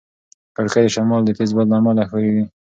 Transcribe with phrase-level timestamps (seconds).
[0.55, 2.43] کړکۍ د شمال د تېز باد له امله ښورېږي.